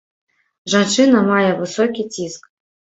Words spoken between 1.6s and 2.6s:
высокі ціск.